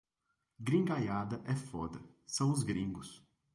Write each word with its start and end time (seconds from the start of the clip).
Gringaiada 0.59 1.41
é 1.45 1.53
foda, 1.55 2.01
são 2.25 2.51
os 2.51 2.63
gringos 2.63 3.23